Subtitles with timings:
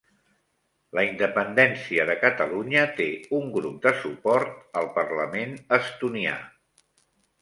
[0.99, 3.07] La independència de Catalunya té
[3.41, 6.35] un grup de suport al parlament estonià